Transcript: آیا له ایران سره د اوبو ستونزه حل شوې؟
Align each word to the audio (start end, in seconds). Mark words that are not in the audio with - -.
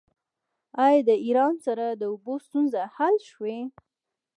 آیا 0.85 1.01
له 1.07 1.15
ایران 1.25 1.53
سره 1.65 1.85
د 1.91 2.03
اوبو 2.11 2.33
ستونزه 2.45 2.81
حل 2.95 3.15
شوې؟ 3.29 3.57